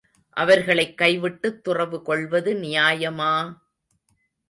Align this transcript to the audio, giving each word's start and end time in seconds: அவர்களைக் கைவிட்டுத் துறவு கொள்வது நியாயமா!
அவர்களைக் 0.29 0.97
கைவிட்டுத் 0.97 1.63
துறவு 1.63 2.01
கொள்வது 2.01 2.53
நியாயமா! 2.53 3.33